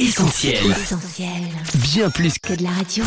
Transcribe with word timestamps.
Essentiel. 0.00 0.54
Essentiel. 0.70 1.28
Bien 1.74 2.08
plus 2.08 2.38
Que 2.38 2.54
de 2.54 2.62
la 2.62 2.70
radio. 2.70 3.04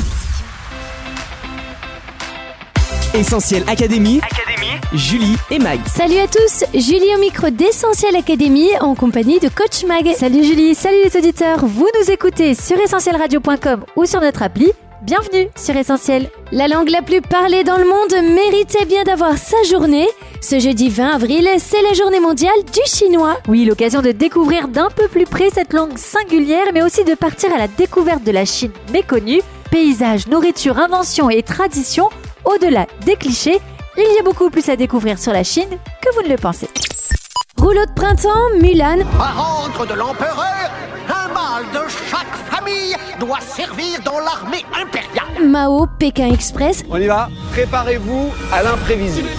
Essentiel 3.16 3.64
Académie. 3.68 4.22
Julie 4.94 5.36
et 5.50 5.58
Mag. 5.58 5.80
Salut 5.88 6.20
à 6.20 6.28
tous, 6.28 6.64
Julie 6.76 7.16
au 7.16 7.20
micro 7.20 7.50
d'Essentiel 7.50 8.16
Académie 8.16 8.70
en 8.80 8.94
compagnie 8.94 9.40
de 9.40 9.50
Coach 9.50 9.86
Mag. 9.86 10.14
Salut 10.16 10.44
Julie, 10.44 10.76
salut 10.76 10.98
les 11.04 11.18
auditeurs, 11.18 11.66
vous 11.66 11.90
nous 12.00 12.12
écoutez 12.12 12.54
sur 12.54 12.80
essentielradio.com 12.80 13.86
ou 13.96 14.06
sur 14.06 14.22
notre 14.22 14.44
appli. 14.44 14.72
Bienvenue 15.04 15.50
sur 15.58 15.76
Essentiel. 15.76 16.30
La 16.54 16.70
langue 16.70 16.88
la 16.88 17.02
plus 17.02 17.20
parlée 17.20 17.66
dans 17.66 17.76
le 17.76 17.84
monde 17.84 18.34
méritait 18.34 18.86
bien 18.86 19.04
d'avoir 19.04 19.38
sa 19.38 19.62
journée. 19.64 20.08
Ce 20.40 20.60
jeudi 20.60 20.88
20 20.88 21.16
avril, 21.16 21.50
c'est 21.58 21.82
la 21.82 21.92
journée 21.92 22.22
mondiale 22.22 22.64
du 22.72 22.80
chinois. 22.86 23.38
Oui, 23.50 23.66
l'occasion 23.66 24.02
de 24.02 24.14
découvrir 24.14 24.70
d'un 24.70 24.88
peu 24.88 25.10
plus 25.10 25.26
près 25.26 25.50
cette 25.50 25.74
langue 25.74 25.98
singulière, 25.98 26.68
mais 26.74 26.84
aussi 26.84 27.04
de 27.04 27.16
partir 27.16 27.54
à 27.54 27.58
la 27.58 27.68
découverte 27.68 28.24
de 28.24 28.32
la 28.32 28.46
Chine 28.46 28.72
méconnue. 28.94 29.42
Paysages, 29.72 30.28
nourriture, 30.28 30.80
inventions 30.80 31.30
et 31.30 31.44
traditions, 31.44 32.10
au-delà 32.46 32.88
des 33.06 33.18
clichés, 33.18 33.60
il 33.98 34.16
y 34.16 34.20
a 34.20 34.24
beaucoup 34.24 34.50
plus 34.50 34.70
à 34.70 34.78
découvrir 34.78 35.20
sur 35.20 35.34
la 35.34 35.44
Chine 35.44 35.80
que 36.02 36.16
vous 36.16 36.22
ne 36.22 36.30
le 36.30 36.38
pensez. 36.38 36.70
Rouleau 37.58 37.86
de 37.86 37.94
printemps, 37.94 38.50
Mulan, 38.62 39.00
de 39.00 39.94
l'empereur, 39.96 40.72
un 41.10 41.28
mâle 41.34 41.66
de 41.74 41.90
famille 42.64 42.96
doit 43.20 43.40
servir 43.42 44.00
dans 44.04 44.20
l'armée 44.20 44.64
impériale. 44.80 45.48
Mao, 45.48 45.88
Pékin 46.00 46.32
Express, 46.32 46.84
On 46.90 46.98
y 46.98 47.08
va 47.08 47.30
Préparez-vous 47.52 48.30
à 48.52 48.64
l'imprévisible. 48.64 49.30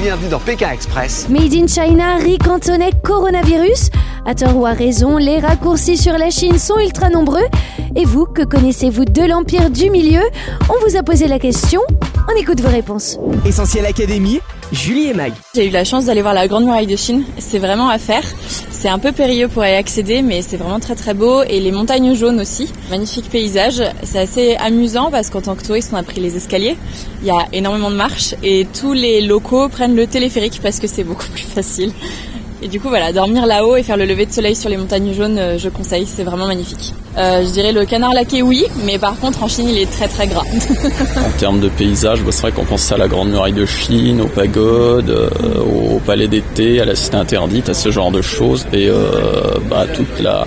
Bienvenue 0.00 0.28
dans 0.28 0.38
Pékin 0.38 0.70
Express. 0.70 1.28
Made 1.28 1.54
in 1.54 1.66
China, 1.66 2.16
riz 2.16 2.38
cantonais, 2.38 2.92
coronavirus. 3.02 3.90
À 4.26 4.34
tort 4.34 4.56
ou 4.56 4.66
à 4.66 4.72
raison, 4.72 5.16
les 5.16 5.38
raccourcis 5.38 5.96
sur 5.96 6.16
la 6.18 6.30
Chine 6.30 6.58
sont 6.58 6.78
ultra 6.78 7.10
nombreux. 7.10 7.46
Et 7.96 8.04
vous, 8.04 8.26
que 8.26 8.42
connaissez-vous 8.42 9.04
de 9.04 9.22
l'empire 9.22 9.70
du 9.70 9.90
milieu? 9.90 10.22
On 10.68 10.88
vous 10.88 10.96
a 10.96 11.02
posé 11.02 11.26
la 11.26 11.38
question, 11.38 11.80
on 12.32 12.36
écoute 12.36 12.60
vos 12.60 12.68
réponses. 12.68 13.18
Essentiel 13.44 13.86
Académie. 13.86 14.40
Julie 14.70 15.08
et 15.08 15.14
Mag. 15.14 15.32
J'ai 15.54 15.66
eu 15.66 15.70
la 15.70 15.84
chance 15.84 16.04
d'aller 16.04 16.20
voir 16.20 16.34
la 16.34 16.46
Grande 16.46 16.64
Muraille 16.64 16.86
de 16.86 16.96
Chine. 16.96 17.24
C'est 17.38 17.58
vraiment 17.58 17.88
à 17.88 17.96
faire. 17.98 18.22
C'est 18.80 18.88
un 18.88 19.00
peu 19.00 19.10
périlleux 19.10 19.48
pour 19.48 19.64
y 19.64 19.74
accéder, 19.74 20.22
mais 20.22 20.40
c'est 20.40 20.56
vraiment 20.56 20.78
très 20.78 20.94
très 20.94 21.12
beau. 21.12 21.42
Et 21.42 21.58
les 21.58 21.72
montagnes 21.72 22.14
jaunes 22.14 22.38
aussi. 22.38 22.72
Magnifique 22.90 23.28
paysage. 23.28 23.82
C'est 24.04 24.20
assez 24.20 24.54
amusant 24.54 25.10
parce 25.10 25.30
qu'en 25.30 25.40
tant 25.40 25.56
que 25.56 25.64
touriste, 25.64 25.90
on 25.92 25.96
a 25.96 26.04
pris 26.04 26.20
les 26.20 26.36
escaliers. 26.36 26.76
Il 27.20 27.26
y 27.26 27.32
a 27.32 27.48
énormément 27.52 27.90
de 27.90 27.96
marches 27.96 28.36
et 28.40 28.68
tous 28.80 28.92
les 28.92 29.20
locaux 29.20 29.68
prennent 29.68 29.96
le 29.96 30.06
téléphérique 30.06 30.60
parce 30.62 30.78
que 30.78 30.86
c'est 30.86 31.02
beaucoup 31.02 31.26
plus 31.34 31.42
facile. 31.42 31.92
Et 32.60 32.66
du 32.66 32.80
coup, 32.80 32.88
voilà, 32.88 33.12
dormir 33.12 33.46
là-haut 33.46 33.76
et 33.76 33.84
faire 33.84 33.96
le 33.96 34.04
lever 34.04 34.26
de 34.26 34.32
soleil 34.32 34.56
sur 34.56 34.68
les 34.68 34.76
montagnes 34.76 35.14
jaunes, 35.14 35.38
euh, 35.38 35.58
je 35.58 35.68
conseille, 35.68 36.06
c'est 36.06 36.24
vraiment 36.24 36.48
magnifique. 36.48 36.92
Euh, 37.16 37.44
je 37.44 37.50
dirais 37.50 37.70
le 37.70 37.84
canard 37.84 38.12
laqué, 38.12 38.42
oui, 38.42 38.64
mais 38.84 38.98
par 38.98 39.16
contre, 39.20 39.44
en 39.44 39.48
Chine, 39.48 39.68
il 39.68 39.78
est 39.78 39.88
très 39.90 40.08
très 40.08 40.26
gras. 40.26 40.42
En 41.16 41.38
termes 41.38 41.60
de 41.60 41.68
paysage, 41.68 42.20
bah, 42.22 42.32
c'est 42.32 42.42
vrai 42.42 42.52
qu'on 42.52 42.64
pense 42.64 42.90
à 42.90 42.96
la 42.96 43.06
Grande 43.06 43.30
Muraille 43.30 43.52
de 43.52 43.64
Chine, 43.64 44.20
aux 44.20 44.26
pagodes, 44.26 45.10
euh, 45.10 45.28
au 45.60 46.00
palais 46.00 46.26
d'été, 46.26 46.80
à 46.80 46.84
la 46.84 46.96
cité 46.96 47.16
interdite, 47.16 47.68
à 47.68 47.74
ce 47.74 47.92
genre 47.92 48.10
de 48.10 48.22
choses, 48.22 48.66
et 48.72 48.90
bah, 49.70 49.86
toute 49.94 50.20
la, 50.20 50.44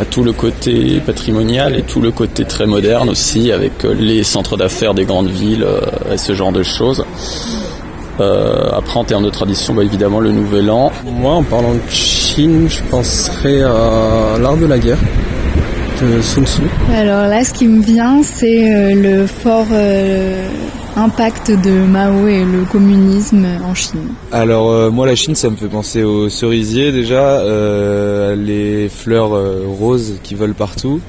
à 0.00 0.04
tout 0.06 0.22
le 0.22 0.32
côté 0.32 1.00
patrimonial 1.04 1.76
et 1.76 1.82
tout 1.82 2.00
le 2.00 2.12
côté 2.12 2.44
très 2.44 2.66
moderne 2.66 3.10
aussi, 3.10 3.52
avec 3.52 3.82
les 3.82 4.22
centres 4.22 4.56
d'affaires 4.56 4.94
des 4.94 5.04
grandes 5.04 5.30
villes 5.30 5.66
et 6.10 6.16
ce 6.16 6.34
genre 6.34 6.52
de 6.52 6.62
choses. 6.62 7.04
Euh, 8.22 8.70
après, 8.72 8.98
en 8.98 9.04
termes 9.04 9.24
de 9.24 9.30
tradition, 9.30 9.74
bah, 9.74 9.82
évidemment, 9.82 10.20
le 10.20 10.30
Nouvel 10.30 10.70
An. 10.70 10.92
Moi, 11.04 11.32
en 11.32 11.42
parlant 11.42 11.74
de 11.74 11.90
Chine, 11.90 12.66
je 12.68 12.80
penserais 12.84 13.62
à 13.62 14.38
l'art 14.40 14.56
de 14.56 14.66
la 14.66 14.78
guerre 14.78 14.98
de 16.00 16.20
Sun 16.20 16.46
Tzu. 16.46 16.62
Alors 16.94 17.26
là, 17.28 17.44
ce 17.44 17.52
qui 17.52 17.66
me 17.66 17.82
vient, 17.82 18.22
c'est 18.22 18.74
euh, 18.74 18.94
le 18.94 19.26
fort 19.26 19.66
euh, 19.72 20.48
impact 20.96 21.50
de 21.50 21.70
Mao 21.70 22.26
et 22.26 22.44
le 22.44 22.64
communisme 22.64 23.46
en 23.64 23.74
Chine. 23.74 24.08
Alors 24.32 24.70
euh, 24.70 24.90
moi, 24.90 25.06
la 25.06 25.14
Chine, 25.14 25.34
ça 25.34 25.48
me 25.50 25.56
fait 25.56 25.66
penser 25.68 26.02
aux 26.02 26.28
cerisiers 26.28 26.92
déjà, 26.92 27.38
euh, 27.40 28.34
les 28.36 28.88
fleurs 28.88 29.34
euh, 29.34 29.64
roses 29.78 30.14
qui 30.22 30.34
volent 30.34 30.54
partout. 30.54 31.00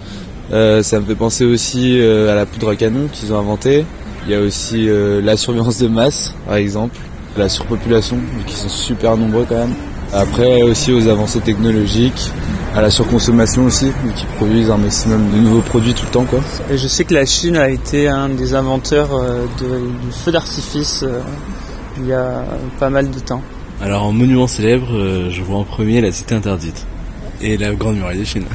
Euh, 0.51 0.83
ça 0.83 0.99
me 0.99 1.05
fait 1.05 1.15
penser 1.15 1.45
aussi 1.45 1.99
euh, 1.99 2.31
à 2.31 2.35
la 2.35 2.45
poudre 2.45 2.69
à 2.69 2.75
canon 2.75 3.07
qu'ils 3.11 3.33
ont 3.33 3.39
inventée. 3.39 3.85
Il 4.25 4.31
y 4.31 4.35
a 4.35 4.39
aussi 4.39 4.87
euh, 4.89 5.21
la 5.21 5.35
surveillance 5.37 5.79
de 5.79 5.87
masse, 5.87 6.33
par 6.45 6.55
exemple, 6.55 6.95
la 7.37 7.49
surpopulation, 7.49 8.17
qu'ils 8.47 8.55
sont 8.57 8.69
super 8.69 9.17
nombreux 9.17 9.45
quand 9.47 9.55
même. 9.57 9.73
Après 10.13 10.61
aussi 10.61 10.93
aux 10.93 11.07
avancées 11.07 11.39
technologiques, 11.39 12.31
à 12.75 12.81
la 12.81 12.89
surconsommation 12.91 13.65
aussi, 13.65 13.87
qu'ils 14.15 14.27
produisent 14.37 14.69
un 14.69 14.77
maximum 14.77 15.29
de 15.31 15.37
nouveaux 15.37 15.61
produits 15.61 15.93
tout 15.93 16.05
le 16.05 16.11
temps 16.11 16.25
quoi. 16.25 16.39
Et 16.71 16.77
je 16.77 16.87
sais 16.87 17.03
que 17.03 17.13
la 17.15 17.25
Chine 17.25 17.57
a 17.57 17.69
été 17.69 18.07
un 18.07 18.29
des 18.29 18.53
inventeurs 18.53 19.09
euh, 19.15 19.45
de- 19.59 19.79
du 20.05 20.11
feu 20.11 20.31
d'artifice 20.31 21.01
euh, 21.03 21.19
il 21.99 22.07
y 22.07 22.13
a 22.13 22.43
pas 22.79 22.89
mal 22.91 23.09
de 23.09 23.19
temps. 23.19 23.41
Alors 23.81 24.03
en 24.03 24.11
monument 24.11 24.47
célèbre, 24.47 24.87
je 25.29 25.41
vois 25.41 25.57
en 25.57 25.63
premier 25.63 25.99
la 26.01 26.11
cité 26.11 26.33
interdite 26.35 26.85
et 27.43 27.57
la 27.57 27.73
grande 27.73 27.97
muraille 27.97 28.19
de 28.19 28.23
Chine. 28.23 28.45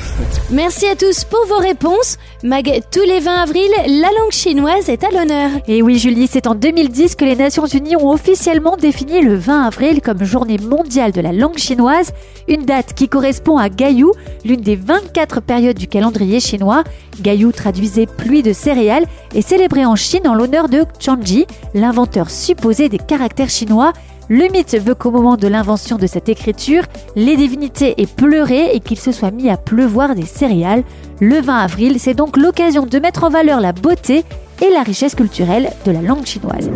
Merci 0.50 0.86
à 0.86 0.96
tous 0.96 1.24
pour 1.24 1.44
vos 1.46 1.58
réponses. 1.58 2.16
Mag, 2.42 2.80
tous 2.90 3.02
les 3.02 3.20
20 3.20 3.42
avril, 3.42 3.70
la 3.86 4.08
langue 4.18 4.30
chinoise 4.30 4.88
est 4.88 5.04
à 5.04 5.10
l'honneur. 5.10 5.50
Et 5.66 5.82
oui, 5.82 5.98
Julie, 5.98 6.26
c'est 6.26 6.46
en 6.46 6.54
2010 6.54 7.14
que 7.14 7.24
les 7.24 7.36
Nations 7.36 7.66
Unies 7.66 7.96
ont 7.96 8.10
officiellement 8.10 8.76
défini 8.76 9.20
le 9.20 9.34
20 9.34 9.64
avril 9.64 10.00
comme 10.00 10.24
journée 10.24 10.58
mondiale 10.58 11.12
de 11.12 11.20
la 11.20 11.32
langue 11.32 11.58
chinoise, 11.58 12.12
une 12.48 12.64
date 12.64 12.94
qui 12.94 13.08
correspond 13.08 13.58
à 13.58 13.68
Gaïu, 13.68 14.06
l'une 14.44 14.60
des 14.60 14.76
24 14.76 15.42
périodes 15.42 15.78
du 15.78 15.86
calendrier 15.86 16.40
chinois. 16.40 16.84
Gaïu 17.20 17.52
traduisait 17.52 18.06
pluie 18.06 18.42
de 18.42 18.52
céréales 18.52 19.06
et 19.34 19.42
célébré 19.42 19.84
en 19.84 19.96
Chine 19.96 20.26
en 20.26 20.34
l'honneur 20.34 20.68
de 20.68 20.84
Changji, 20.98 21.46
l'inventeur 21.74 22.30
supposé 22.30 22.88
des 22.88 22.98
caractères 22.98 23.50
chinois. 23.50 23.92
Le 24.30 24.52
mythe 24.52 24.76
veut 24.78 24.94
qu'au 24.94 25.10
moment 25.10 25.38
de 25.38 25.48
l'invention 25.48 25.96
de 25.96 26.06
cette 26.06 26.28
écriture, 26.28 26.82
les 27.16 27.34
divinités 27.34 27.94
aient 27.96 28.06
pleuré 28.06 28.74
et 28.74 28.80
qu'il 28.80 28.98
se 28.98 29.10
soit 29.10 29.30
mis 29.30 29.48
à 29.48 29.56
pleuvoir 29.56 30.14
des 30.14 30.26
céréales. 30.26 30.84
Le 31.18 31.40
20 31.40 31.56
avril, 31.56 31.98
c'est 31.98 32.12
donc 32.12 32.36
l'occasion 32.36 32.84
de 32.84 32.98
mettre 32.98 33.24
en 33.24 33.30
valeur 33.30 33.58
la 33.58 33.72
beauté 33.72 34.24
et 34.60 34.70
la 34.70 34.82
richesse 34.82 35.14
culturelle 35.14 35.70
de 35.86 35.92
la 35.92 36.02
langue 36.02 36.26
chinoise. 36.26 36.70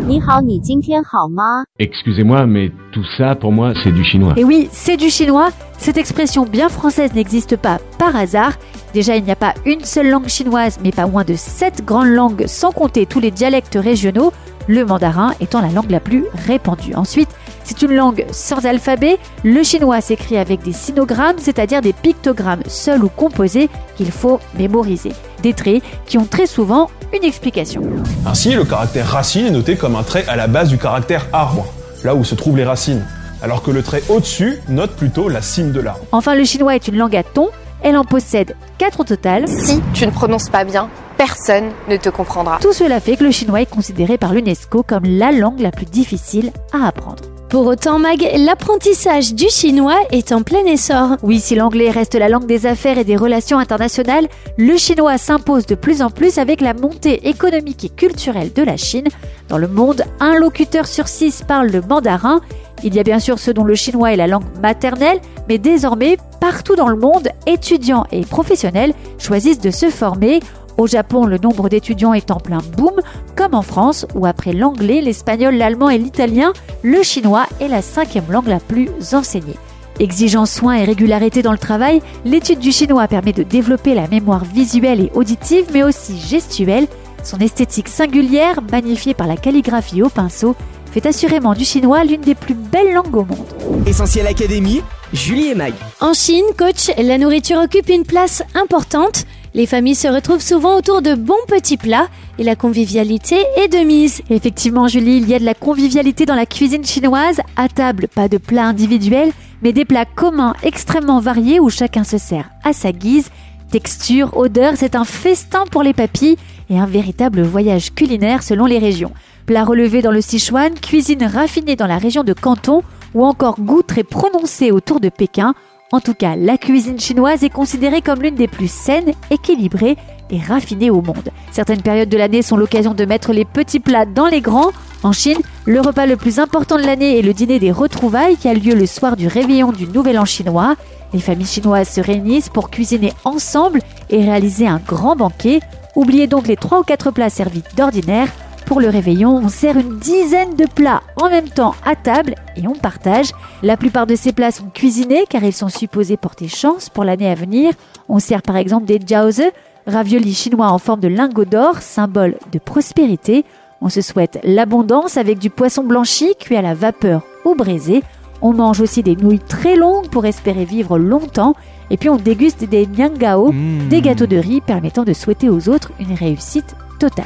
Excusez-moi, 1.77 2.47
mais 2.47 2.71
tout 2.91 3.05
ça, 3.17 3.35
pour 3.35 3.51
moi, 3.51 3.73
c'est 3.83 3.91
du 3.91 4.03
chinois. 4.03 4.33
Et 4.35 4.43
oui, 4.43 4.67
c'est 4.71 4.97
du 4.97 5.11
chinois. 5.11 5.49
Cette 5.77 5.97
expression 5.97 6.45
bien 6.45 6.69
française 6.69 7.13
n'existe 7.13 7.57
pas 7.57 7.77
par 7.99 8.15
hasard. 8.15 8.53
Déjà, 8.93 9.15
il 9.15 9.23
n'y 9.23 9.31
a 9.31 9.35
pas 9.35 9.53
une 9.65 9.83
seule 9.83 10.09
langue 10.09 10.27
chinoise, 10.27 10.79
mais 10.83 10.91
pas 10.91 11.07
moins 11.07 11.23
de 11.23 11.35
sept 11.35 11.83
grandes 11.85 12.07
langues, 12.07 12.45
sans 12.47 12.71
compter 12.71 13.05
tous 13.05 13.19
les 13.19 13.31
dialectes 13.31 13.77
régionaux, 13.79 14.31
le 14.67 14.85
mandarin 14.85 15.33
étant 15.39 15.61
la 15.61 15.69
langue 15.69 15.91
la 15.91 15.99
plus 15.99 16.25
répandue. 16.47 16.95
Ensuite, 16.95 17.29
c'est 17.63 17.81
une 17.81 17.95
langue 17.95 18.25
sans 18.31 18.65
alphabet. 18.65 19.17
Le 19.43 19.63
chinois 19.63 20.01
s'écrit 20.01 20.37
avec 20.37 20.61
des 20.63 20.73
sinogrammes, 20.73 21.37
c'est-à-dire 21.37 21.81
des 21.81 21.93
pictogrammes 21.93 22.63
seuls 22.67 23.03
ou 23.03 23.09
composés 23.09 23.69
qu'il 23.95 24.11
faut 24.11 24.39
mémoriser. 24.57 25.13
Des 25.41 25.53
traits 25.53 25.83
qui 26.05 26.17
ont 26.17 26.25
très 26.25 26.45
souvent 26.45 26.89
une 27.13 27.23
explication. 27.23 27.83
Ainsi, 28.25 28.53
le 28.53 28.65
caractère 28.65 29.07
racine 29.07 29.45
est 29.45 29.51
noté 29.51 29.75
comme 29.75 29.95
un 29.95 30.03
trait 30.03 30.25
à 30.27 30.35
la 30.35 30.47
base 30.47 30.69
du 30.69 30.77
caractère 30.77 31.27
arbre, 31.31 31.65
là 32.03 32.15
où 32.15 32.23
se 32.23 32.35
trouvent 32.35 32.57
les 32.57 32.63
racines, 32.63 33.05
alors 33.41 33.61
que 33.61 33.71
le 33.71 33.83
trait 33.83 34.03
au-dessus 34.09 34.59
note 34.69 34.91
plutôt 34.91 35.29
la 35.29 35.41
cime 35.41 35.71
de 35.71 35.79
l'arbre. 35.79 36.05
Enfin, 36.11 36.35
le 36.35 36.43
chinois 36.43 36.75
est 36.75 36.87
une 36.87 36.97
langue 36.97 37.15
à 37.15 37.23
ton. 37.23 37.49
Elle 37.81 37.97
en 37.97 38.05
possède 38.05 38.55
quatre 38.77 39.01
au 39.01 39.03
total. 39.03 39.45
Si 39.47 39.81
tu 39.93 40.05
ne 40.05 40.11
prononces 40.11 40.47
pas 40.47 40.63
bien, 40.63 40.89
personne 41.25 41.71
ne 41.87 41.95
te 41.95 42.09
comprendra. 42.09 42.57
Tout 42.59 42.73
cela 42.73 42.99
fait 42.99 43.15
que 43.15 43.23
le 43.23 43.31
chinois 43.31 43.61
est 43.61 43.69
considéré 43.69 44.17
par 44.17 44.33
l'UNESCO 44.33 44.83
comme 44.83 45.05
la 45.05 45.31
langue 45.31 45.61
la 45.61 45.71
plus 45.71 45.85
difficile 45.85 46.51
à 46.73 46.87
apprendre. 46.87 47.23
Pour 47.49 47.65
autant, 47.65 47.97
Mag, 47.97 48.27
l'apprentissage 48.35 49.33
du 49.33 49.47
chinois 49.47 49.99
est 50.11 50.33
en 50.33 50.41
plein 50.41 50.65
essor. 50.65 51.15
Oui, 51.21 51.39
si 51.39 51.55
l'anglais 51.55 51.91
reste 51.91 52.15
la 52.15 52.27
langue 52.27 52.45
des 52.45 52.65
affaires 52.65 52.97
et 52.97 53.05
des 53.05 53.15
relations 53.15 53.57
internationales, 53.57 54.27
le 54.57 54.75
chinois 54.75 55.17
s'impose 55.17 55.65
de 55.65 55.75
plus 55.75 56.01
en 56.01 56.09
plus 56.09 56.39
avec 56.39 56.59
la 56.59 56.73
montée 56.73 57.29
économique 57.29 57.85
et 57.85 57.89
culturelle 57.89 58.51
de 58.51 58.63
la 58.63 58.75
Chine. 58.75 59.07
Dans 59.47 59.57
le 59.57 59.69
monde, 59.69 60.03
un 60.19 60.37
locuteur 60.37 60.87
sur 60.87 61.07
six 61.07 61.41
parle 61.47 61.67
le 61.67 61.81
mandarin. 61.81 62.41
Il 62.83 62.95
y 62.95 62.99
a 62.99 63.03
bien 63.03 63.19
sûr 63.19 63.39
ceux 63.39 63.53
dont 63.53 63.63
le 63.63 63.75
chinois 63.75 64.11
est 64.11 64.17
la 64.17 64.27
langue 64.27 64.43
maternelle, 64.61 65.21
mais 65.47 65.57
désormais, 65.57 66.17
partout 66.41 66.75
dans 66.75 66.89
le 66.89 66.97
monde, 66.97 67.29
étudiants 67.47 68.05
et 68.11 68.25
professionnels 68.25 68.93
choisissent 69.19 69.61
de 69.61 69.71
se 69.71 69.89
former. 69.89 70.41
Au 70.77 70.87
Japon, 70.87 71.25
le 71.25 71.37
nombre 71.37 71.69
d'étudiants 71.69 72.13
est 72.13 72.31
en 72.31 72.37
plein 72.37 72.59
boom, 72.77 73.01
comme 73.35 73.53
en 73.53 73.61
France, 73.61 74.05
où 74.15 74.25
après 74.25 74.53
l'anglais, 74.53 75.01
l'espagnol, 75.01 75.55
l'allemand 75.55 75.89
et 75.89 75.97
l'italien, 75.97 76.53
le 76.81 77.03
chinois 77.03 77.45
est 77.59 77.67
la 77.67 77.81
cinquième 77.81 78.31
langue 78.31 78.47
la 78.47 78.59
plus 78.59 78.89
enseignée. 79.13 79.57
Exigeant 79.99 80.47
soin 80.47 80.73
et 80.75 80.85
régularité 80.85 81.43
dans 81.43 81.51
le 81.51 81.57
travail, 81.59 82.01
l'étude 82.25 82.59
du 82.59 82.71
chinois 82.71 83.07
permet 83.07 83.33
de 83.33 83.43
développer 83.43 83.93
la 83.93 84.07
mémoire 84.07 84.43
visuelle 84.43 85.01
et 85.01 85.11
auditive, 85.13 85.65
mais 85.71 85.83
aussi 85.83 86.17
gestuelle. 86.19 86.87
Son 87.23 87.37
esthétique 87.37 87.87
singulière, 87.87 88.59
magnifiée 88.71 89.13
par 89.13 89.27
la 89.27 89.37
calligraphie 89.37 90.01
au 90.01 90.09
pinceau, 90.09 90.55
fait 90.91 91.05
assurément 91.05 91.53
du 91.53 91.65
chinois 91.65 92.03
l'une 92.03 92.21
des 92.21 92.35
plus 92.35 92.55
belles 92.55 92.93
langues 92.93 93.15
au 93.15 93.25
monde. 93.25 93.47
Essentiel 93.85 94.27
Académie, 94.27 94.81
Julie 95.13 95.49
et 95.49 95.55
Mag. 95.55 95.73
En 96.01 96.13
Chine, 96.13 96.45
coach, 96.57 96.91
la 96.97 97.17
nourriture 97.17 97.59
occupe 97.59 97.89
une 97.89 98.03
place 98.03 98.43
importante. 98.55 99.25
Les 99.55 99.67
familles 99.67 99.93
se 99.93 100.07
retrouvent 100.07 100.41
souvent 100.41 100.77
autour 100.77 101.03
de 101.03 101.13
bons 101.13 101.35
petits 101.47 101.77
plats 101.77 102.07
et 102.39 102.43
la 102.43 102.55
convivialité 102.55 103.35
est 103.55 103.67
de 103.67 103.85
mise. 103.85 104.23
Effectivement, 104.31 104.87
Julie, 104.87 105.17
il 105.17 105.29
y 105.29 105.35
a 105.35 105.39
de 105.39 105.45
la 105.45 105.53
convivialité 105.53 106.25
dans 106.25 106.33
la 106.33 106.47
cuisine 106.47 106.83
chinoise. 106.83 107.39
À 107.55 107.69
table, 107.69 108.07
pas 108.07 108.27
de 108.27 108.37
plats 108.39 108.65
individuels, 108.65 109.31
mais 109.61 109.71
des 109.71 109.85
plats 109.85 110.05
communs 110.05 110.55
extrêmement 110.63 111.19
variés 111.19 111.59
où 111.59 111.69
chacun 111.69 112.03
se 112.03 112.17
sert 112.17 112.49
à 112.63 112.73
sa 112.73 112.91
guise. 112.91 113.29
Texture, 113.69 114.35
odeur, 114.35 114.73
c'est 114.75 114.95
un 114.95 115.05
festin 115.05 115.65
pour 115.69 115.83
les 115.83 115.93
papilles 115.93 116.37
et 116.71 116.79
un 116.79 116.87
véritable 116.87 117.43
voyage 117.43 117.93
culinaire 117.93 118.41
selon 118.41 118.65
les 118.65 118.79
régions. 118.79 119.11
Plats 119.45 119.65
relevés 119.65 120.01
dans 120.01 120.11
le 120.11 120.21
Sichuan, 120.21 120.73
cuisine 120.73 121.25
raffinée 121.25 121.75
dans 121.75 121.87
la 121.87 121.99
région 121.99 122.23
de 122.23 122.33
Canton 122.33 122.81
ou 123.13 123.23
encore 123.23 123.59
goût 123.59 123.83
très 123.83 124.03
prononcé 124.03 124.71
autour 124.71 124.99
de 124.99 125.09
Pékin. 125.09 125.53
En 125.93 125.99
tout 125.99 126.15
cas, 126.15 126.35
la 126.35 126.57
cuisine 126.57 126.99
chinoise 126.99 127.43
est 127.43 127.51
considérée 127.51 128.01
comme 128.01 128.23
l'une 128.23 128.33
des 128.33 128.47
plus 128.47 128.69
saines, 128.69 129.13
équilibrées 129.29 129.95
et 130.31 130.39
raffinées 130.39 130.89
au 130.89 131.03
monde. 131.03 131.29
Certaines 131.51 131.83
périodes 131.83 132.09
de 132.09 132.17
l'année 132.17 132.41
sont 132.41 132.57
l'occasion 132.57 132.95
de 132.95 133.05
mettre 133.05 133.31
les 133.31 133.45
petits 133.45 133.79
plats 133.79 134.07
dans 134.07 134.25
les 134.25 134.41
grands. 134.41 134.71
En 135.03 135.11
Chine, 135.11 135.37
le 135.65 135.81
repas 135.81 136.07
le 136.07 136.17
plus 136.17 136.39
important 136.39 136.77
de 136.77 136.81
l'année 136.81 137.19
est 137.19 137.21
le 137.21 137.35
dîner 137.35 137.59
des 137.59 137.71
retrouvailles 137.71 138.37
qui 138.37 138.49
a 138.49 138.55
lieu 138.55 138.73
le 138.73 138.87
soir 138.87 139.15
du 139.15 139.27
réveillon 139.27 139.71
du 139.71 139.85
Nouvel 139.85 140.17
An 140.17 140.25
chinois. 140.25 140.77
Les 141.13 141.19
familles 141.19 141.45
chinoises 141.45 141.89
se 141.89 142.01
réunissent 142.01 142.49
pour 142.49 142.71
cuisiner 142.71 143.13
ensemble 143.23 143.79
et 144.09 144.25
réaliser 144.25 144.67
un 144.67 144.81
grand 144.83 145.15
banquet. 145.15 145.59
Oubliez 145.95 146.25
donc 146.25 146.47
les 146.47 146.55
3 146.55 146.79
ou 146.79 146.83
4 146.83 147.11
plats 147.11 147.29
servis 147.29 147.61
d'ordinaire. 147.77 148.29
Pour 148.65 148.79
le 148.79 148.89
réveillon, 148.89 149.35
on 149.35 149.49
sert 149.49 149.77
une 149.77 149.99
dizaine 149.99 150.55
de 150.55 150.65
plats 150.65 151.03
en 151.21 151.29
même 151.29 151.49
temps 151.49 151.75
à 151.85 151.95
table 151.95 152.35
et 152.55 152.67
on 152.67 152.73
partage. 152.73 153.31
La 153.61 153.77
plupart 153.77 154.07
de 154.07 154.15
ces 154.15 154.31
plats 154.31 154.51
sont 154.51 154.69
cuisinés 154.73 155.25
car 155.29 155.43
ils 155.43 155.53
sont 155.53 155.69
supposés 155.69 156.17
porter 156.17 156.47
chance 156.47 156.89
pour 156.89 157.03
l'année 157.03 157.29
à 157.29 157.35
venir. 157.35 157.73
On 158.09 158.19
sert 158.19 158.41
par 158.41 158.55
exemple 158.55 158.85
des 158.85 158.99
jiaozi, 159.05 159.43
raviolis 159.85 160.33
chinois 160.33 160.71
en 160.71 160.79
forme 160.79 161.01
de 161.01 161.07
lingot 161.07 161.45
d'or, 161.45 161.77
symbole 161.81 162.37
de 162.51 162.59
prospérité. 162.59 163.45
On 163.81 163.89
se 163.89 164.01
souhaite 164.01 164.39
l'abondance 164.43 165.17
avec 165.17 165.39
du 165.39 165.49
poisson 165.49 165.83
blanchi 165.83 166.33
cuit 166.39 166.55
à 166.55 166.61
la 166.61 166.73
vapeur 166.73 167.21
ou 167.43 167.55
braisé. 167.55 168.01
On 168.41 168.53
mange 168.53 168.81
aussi 168.81 169.03
des 169.03 169.15
nouilles 169.15 169.39
très 169.39 169.75
longues 169.75 170.09
pour 170.09 170.25
espérer 170.25 170.65
vivre 170.65 170.97
longtemps. 170.97 171.55
Et 171.89 171.97
puis 171.97 172.09
on 172.09 172.17
déguste 172.17 172.63
des 172.63 172.87
niangao, 172.87 173.53
des 173.89 174.01
gâteaux 174.01 174.25
de 174.25 174.37
riz 174.37 174.61
permettant 174.61 175.03
de 175.03 175.13
souhaiter 175.13 175.49
aux 175.49 175.69
autres 175.69 175.91
une 175.99 176.13
réussite 176.13 176.75
totale. 176.97 177.25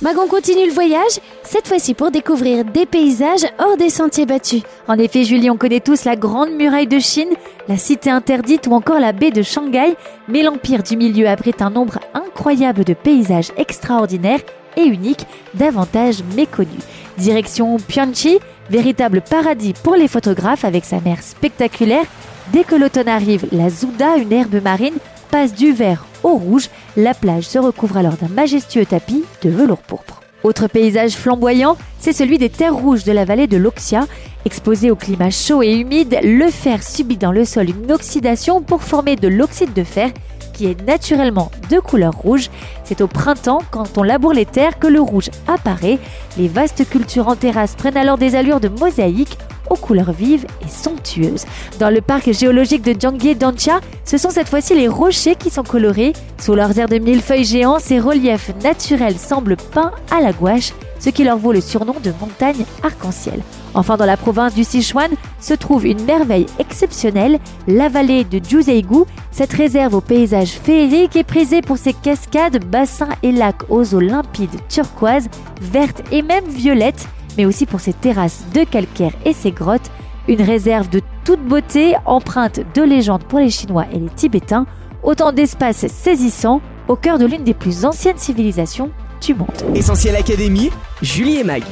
Magon 0.00 0.28
continue 0.28 0.68
le 0.68 0.72
voyage, 0.72 1.18
cette 1.42 1.66
fois-ci 1.66 1.92
pour 1.92 2.12
découvrir 2.12 2.64
des 2.64 2.86
paysages 2.86 3.46
hors 3.58 3.76
des 3.76 3.90
sentiers 3.90 4.26
battus. 4.26 4.62
En 4.86 4.96
effet, 4.96 5.24
Julie, 5.24 5.50
on 5.50 5.56
connaît 5.56 5.80
tous 5.80 6.04
la 6.04 6.14
Grande 6.14 6.52
Muraille 6.52 6.86
de 6.86 7.00
Chine, 7.00 7.30
la 7.66 7.76
Cité 7.76 8.08
interdite 8.08 8.68
ou 8.68 8.74
encore 8.74 9.00
la 9.00 9.10
baie 9.10 9.32
de 9.32 9.42
Shanghai, 9.42 9.96
mais 10.28 10.44
l'Empire 10.44 10.84
du 10.84 10.96
Milieu 10.96 11.26
abrite 11.26 11.62
un 11.62 11.70
nombre 11.70 11.98
incroyable 12.14 12.84
de 12.84 12.94
paysages 12.94 13.50
extraordinaires 13.56 14.42
et 14.76 14.84
uniques, 14.84 15.26
davantage 15.54 16.22
méconnus. 16.36 16.84
Direction 17.16 17.76
Pianchi, 17.78 18.38
véritable 18.70 19.20
paradis 19.20 19.74
pour 19.82 19.96
les 19.96 20.06
photographes 20.06 20.64
avec 20.64 20.84
sa 20.84 21.00
mer 21.00 21.20
spectaculaire. 21.24 22.06
Dès 22.52 22.62
que 22.62 22.76
l'automne 22.76 23.08
arrive, 23.08 23.48
la 23.50 23.68
Zouda, 23.68 24.16
une 24.16 24.32
herbe 24.32 24.62
marine, 24.62 24.98
passe 25.30 25.54
du 25.54 25.72
vert 25.72 26.06
au 26.22 26.34
rouge, 26.34 26.68
la 26.96 27.14
plage 27.14 27.44
se 27.44 27.58
recouvre 27.58 27.96
alors 27.96 28.16
d'un 28.16 28.28
majestueux 28.28 28.86
tapis 28.86 29.24
de 29.42 29.50
velours 29.50 29.78
pourpre. 29.78 30.20
Autre 30.44 30.68
paysage 30.68 31.12
flamboyant, 31.12 31.76
c'est 31.98 32.12
celui 32.12 32.38
des 32.38 32.48
terres 32.48 32.74
rouges 32.74 33.04
de 33.04 33.12
la 33.12 33.24
vallée 33.24 33.46
de 33.46 33.56
l'Oxia. 33.56 34.06
Exposé 34.44 34.90
au 34.90 34.96
climat 34.96 35.30
chaud 35.30 35.62
et 35.62 35.74
humide, 35.74 36.18
le 36.22 36.48
fer 36.48 36.82
subit 36.82 37.16
dans 37.16 37.32
le 37.32 37.44
sol 37.44 37.68
une 37.70 37.92
oxydation 37.92 38.62
pour 38.62 38.82
former 38.82 39.16
de 39.16 39.28
l'oxyde 39.28 39.72
de 39.74 39.84
fer 39.84 40.10
qui 40.58 40.66
est 40.66 40.86
naturellement 40.86 41.52
de 41.70 41.78
couleur 41.78 42.12
rouge. 42.12 42.50
C'est 42.82 43.00
au 43.00 43.06
printemps, 43.06 43.62
quand 43.70 43.96
on 43.96 44.02
laboure 44.02 44.32
les 44.32 44.46
terres, 44.46 44.78
que 44.78 44.88
le 44.88 45.00
rouge 45.00 45.30
apparaît. 45.46 45.98
Les 46.36 46.48
vastes 46.48 46.88
cultures 46.88 47.28
en 47.28 47.36
terrasse 47.36 47.76
prennent 47.76 47.96
alors 47.96 48.18
des 48.18 48.34
allures 48.34 48.58
de 48.58 48.68
mosaïque 48.68 49.38
aux 49.70 49.76
couleurs 49.76 50.12
vives 50.12 50.46
et 50.62 50.68
somptueuses. 50.68 51.44
Dans 51.78 51.90
le 51.90 52.00
parc 52.00 52.32
géologique 52.32 52.82
de 52.82 52.98
Jiangye 52.98 53.34
Dancha, 53.34 53.80
ce 54.04 54.18
sont 54.18 54.30
cette 54.30 54.48
fois-ci 54.48 54.74
les 54.74 54.88
rochers 54.88 55.36
qui 55.36 55.50
sont 55.50 55.62
colorés. 55.62 56.12
Sous 56.40 56.54
leurs 56.54 56.78
airs 56.78 56.88
de 56.88 56.98
millefeuilles 56.98 57.44
géants, 57.44 57.78
ces 57.78 57.98
reliefs 58.00 58.52
naturels 58.62 59.18
semblent 59.18 59.56
peints 59.56 59.92
à 60.10 60.20
la 60.20 60.32
gouache, 60.32 60.72
ce 60.98 61.10
qui 61.10 61.24
leur 61.24 61.38
vaut 61.38 61.52
le 61.52 61.60
surnom 61.60 61.94
de 62.02 62.12
montagne 62.20 62.64
arc-en-ciel. 62.82 63.40
Enfin, 63.74 63.96
dans 63.96 64.06
la 64.06 64.16
province 64.16 64.54
du 64.54 64.64
Sichuan 64.64 65.10
se 65.40 65.54
trouve 65.54 65.86
une 65.86 66.02
merveille 66.04 66.46
exceptionnelle, 66.58 67.38
la 67.66 67.88
vallée 67.88 68.24
de 68.24 68.40
Juzeigu. 68.44 69.04
Cette 69.30 69.52
réserve 69.52 69.94
au 69.94 70.00
paysage 70.00 70.50
féerique 70.50 71.16
est 71.16 71.24
prisée 71.24 71.60
pour 71.60 71.78
ses 71.78 71.92
cascades, 71.92 72.64
bassins 72.64 73.08
et 73.22 73.30
lacs 73.30 73.70
aux 73.70 73.94
eaux 73.94 74.00
limpides, 74.00 74.60
turquoises, 74.68 75.28
vertes 75.60 76.02
et 76.10 76.22
même 76.22 76.46
violettes, 76.48 77.06
mais 77.38 77.46
aussi 77.46 77.64
pour 77.64 77.80
ses 77.80 77.92
terrasses 77.92 78.44
de 78.52 78.64
calcaire 78.64 79.12
et 79.24 79.32
ses 79.32 79.52
grottes. 79.52 79.90
Une 80.26 80.42
réserve 80.42 80.90
de 80.90 81.00
toute 81.24 81.40
beauté, 81.40 81.94
empreinte 82.04 82.60
de 82.74 82.82
légendes 82.82 83.24
pour 83.24 83.38
les 83.38 83.48
Chinois 83.48 83.86
et 83.92 83.98
les 83.98 84.10
Tibétains. 84.10 84.66
Autant 85.02 85.32
d'espaces 85.32 85.86
saisissants 85.86 86.60
au 86.88 86.96
cœur 86.96 87.18
de 87.18 87.24
l'une 87.24 87.44
des 87.44 87.54
plus 87.54 87.84
anciennes 87.84 88.18
civilisations 88.18 88.90
du 89.22 89.34
monde. 89.34 89.48
Essentiel 89.74 90.16
Académie, 90.16 90.70
Julie 91.00 91.38
et 91.38 91.44
Mag. 91.44 91.62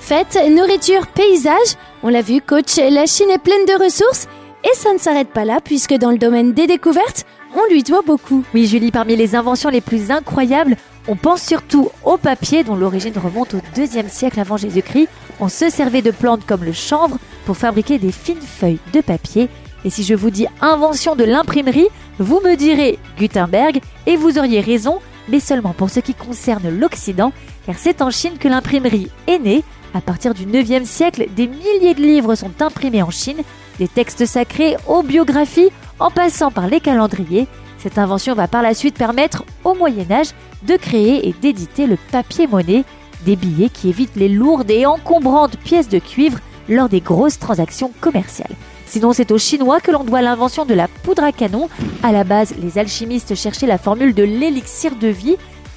Fête, 0.00 0.38
nourriture, 0.50 1.06
paysage. 1.08 1.76
On 2.02 2.08
l'a 2.10 2.22
vu, 2.22 2.40
coach, 2.40 2.76
la 2.76 3.06
Chine 3.06 3.30
est 3.30 3.42
pleine 3.42 3.64
de 3.66 3.82
ressources. 3.82 4.28
Et 4.64 4.76
ça 4.76 4.92
ne 4.92 4.98
s'arrête 4.98 5.28
pas 5.28 5.44
là, 5.44 5.58
puisque 5.62 5.94
dans 5.94 6.10
le 6.10 6.18
domaine 6.18 6.52
des 6.52 6.66
découvertes, 6.66 7.24
on 7.56 7.72
lui 7.72 7.82
doit 7.82 8.02
beaucoup. 8.06 8.44
Oui, 8.54 8.66
Julie, 8.66 8.90
parmi 8.90 9.16
les 9.16 9.34
inventions 9.34 9.70
les 9.70 9.80
plus 9.80 10.10
incroyables, 10.10 10.76
on 11.08 11.16
pense 11.16 11.42
surtout 11.42 11.90
au 12.04 12.16
papier, 12.16 12.64
dont 12.64 12.74
l'origine 12.74 13.16
remonte 13.16 13.54
au 13.54 13.60
deuxième 13.74 14.08
siècle 14.08 14.40
avant 14.40 14.56
Jésus-Christ. 14.56 15.08
On 15.40 15.48
se 15.48 15.70
servait 15.70 16.02
de 16.02 16.10
plantes 16.10 16.44
comme 16.46 16.64
le 16.64 16.72
chanvre 16.72 17.18
pour 17.44 17.56
fabriquer 17.56 17.98
des 17.98 18.12
fines 18.12 18.40
feuilles 18.40 18.80
de 18.92 19.00
papier. 19.00 19.48
Et 19.84 19.90
si 19.90 20.02
je 20.02 20.14
vous 20.14 20.30
dis 20.30 20.46
invention 20.60 21.14
de 21.14 21.24
l'imprimerie, 21.24 21.88
vous 22.18 22.40
me 22.40 22.56
direz 22.56 22.98
Gutenberg, 23.18 23.80
et 24.06 24.16
vous 24.16 24.38
auriez 24.38 24.60
raison, 24.60 24.98
mais 25.28 25.38
seulement 25.38 25.74
pour 25.74 25.90
ce 25.90 26.00
qui 26.00 26.14
concerne 26.14 26.68
l'Occident, 26.68 27.32
car 27.66 27.76
c'est 27.78 28.02
en 28.02 28.10
Chine 28.10 28.38
que 28.38 28.48
l'imprimerie 28.48 29.10
est 29.28 29.38
née. 29.38 29.62
À 29.94 30.00
partir 30.00 30.34
du 30.34 30.44
9e 30.44 30.84
siècle, 30.84 31.26
des 31.36 31.46
milliers 31.46 31.94
de 31.94 32.02
livres 32.02 32.34
sont 32.34 32.60
imprimés 32.60 33.02
en 33.02 33.10
Chine, 33.10 33.42
des 33.78 33.88
textes 33.88 34.26
sacrés 34.26 34.76
aux 34.88 35.02
biographies, 35.02 35.70
en 36.00 36.10
passant 36.10 36.50
par 36.50 36.66
les 36.66 36.80
calendriers. 36.80 37.46
Cette 37.86 37.98
invention 37.98 38.34
va 38.34 38.48
par 38.48 38.62
la 38.62 38.74
suite 38.74 38.98
permettre 38.98 39.44
au 39.62 39.72
Moyen 39.72 40.10
Âge 40.10 40.30
de 40.64 40.74
créer 40.74 41.28
et 41.28 41.32
d'éditer 41.40 41.86
le 41.86 41.96
papier-monnaie, 42.10 42.82
des 43.24 43.36
billets 43.36 43.68
qui 43.68 43.90
évitent 43.90 44.16
les 44.16 44.28
lourdes 44.28 44.72
et 44.72 44.86
encombrantes 44.86 45.56
pièces 45.56 45.88
de 45.88 46.00
cuivre 46.00 46.40
lors 46.68 46.88
des 46.88 47.00
grosses 47.00 47.38
transactions 47.38 47.92
commerciales. 48.00 48.56
Sinon, 48.86 49.12
c'est 49.12 49.30
aux 49.30 49.38
Chinois 49.38 49.78
que 49.78 49.92
l'on 49.92 50.02
doit 50.02 50.20
l'invention 50.20 50.64
de 50.64 50.74
la 50.74 50.88
poudre 50.88 51.22
à 51.22 51.30
canon. 51.30 51.68
À 52.02 52.10
la 52.10 52.24
base, 52.24 52.56
les 52.60 52.76
alchimistes 52.76 53.36
cherchaient 53.36 53.68
la 53.68 53.78
formule 53.78 54.14
de 54.14 54.24
l'élixir 54.24 54.96
de 54.96 55.06
vie, 55.06 55.36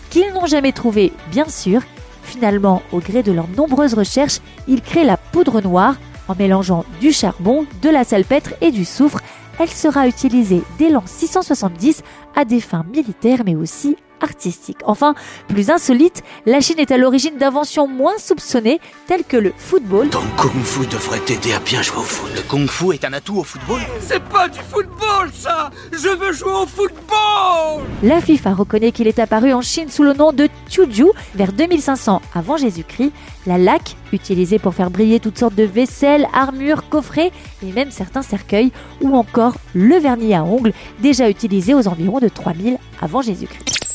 qu'ils 0.10 0.34
n'ont 0.34 0.48
jamais 0.48 0.72
trouvée, 0.72 1.13
bien 1.30 1.48
sûr. 1.48 1.82
Finalement, 2.24 2.82
au 2.92 2.98
gré 2.98 3.22
de 3.22 3.32
leurs 3.32 3.50
nombreuses 3.56 3.94
recherches, 3.94 4.39
ils 4.68 4.82
créent 4.82 5.04
la 5.04 5.18
poudre 5.18 5.62
noire 5.62 5.94
en 6.28 6.34
mélangeant 6.34 6.86
du 7.01 7.12
charbon, 7.12 7.68
de 7.84 7.89
la 7.89 8.04
salpêtre 8.04 8.56
et 8.62 8.72
du 8.72 8.84
soufre. 8.84 9.20
Elle 9.60 9.70
sera 9.70 10.08
utilisée 10.08 10.63
dès 10.78 10.89
l'an 10.89 11.04
670 11.06 12.01
à 12.36 12.46
des 12.46 12.62
fins 12.62 12.86
militaires 12.92 13.44
mais 13.46 13.56
aussi 13.56 13.98
artistique. 14.22 14.78
Enfin, 14.86 15.16
plus 15.48 15.70
insolite, 15.70 16.24
la 16.46 16.62
Chine 16.62 16.80
est 16.80 16.92
à 16.92 16.98
l'origine 16.98 17.38
d'inventions 17.38 17.88
moins 17.88 18.18
soupçonnées 18.18 18.80
telles 19.08 19.24
que 19.24 19.38
le 19.38 19.54
football. 19.58 20.10
Ton 20.10 20.22
kung 20.38 20.64
fu 20.64 20.86
devrait 20.88 21.20
t'aider 21.20 21.54
à 21.54 21.60
bien 21.60 21.82
jouer 21.82 22.00
au 22.00 22.04
foot. 22.04 22.30
Le 22.36 22.42
kung 22.42 22.68
fu 22.68 22.94
est 22.94 23.06
un 23.06 23.14
atout 23.14 23.38
au 23.38 23.44
football? 23.44 23.82
C'est 24.00 24.24
pas 24.24 24.48
du 24.48 24.60
football 24.60 25.30
ça 25.34 25.70
Je 25.92 26.10
veux 26.10 26.32
jouer 26.32 26.52
au 26.52 26.66
football 26.66 27.84
La 28.04 28.22
FIFA 28.22 28.54
reconnaît 28.54 28.92
qu'il 28.92 29.08
est 29.08 29.20
apparu 29.20 29.54
en 29.54 29.62
Chine 29.62 29.90
sous 29.90 30.04
le 30.04 30.14
nom 30.14 30.32
de 30.32 30.48
Tiuju 30.70 31.08
vers 31.36 31.54
2500 31.54 32.22
avant 32.34 32.58
Jésus-Christ. 32.58 33.12
La 33.46 33.58
laque, 33.58 33.96
utilisée 34.12 34.60
pour 34.60 34.74
faire 34.74 34.92
briller 34.92 35.20
toutes 35.20 35.38
sortes 35.38 35.56
de 35.56 35.64
vaisselles, 35.64 36.28
armures, 36.34 36.88
coffrets 36.90 37.32
et 37.66 37.72
même 37.72 37.92
certains 37.92 38.22
cercueils, 38.22 38.72
ou 39.02 39.16
encore 39.16 39.56
le 39.74 39.96
vernis 39.98 40.34
à 40.34 40.44
ongles, 40.44 40.74
déjà 41.00 41.30
utilisé 41.30 41.74
aux 41.74 41.88
environs 41.88 42.20
de 42.20 42.28
3000 42.28 42.78
avant 43.02 43.22
Jésus-Christ. 43.22 43.88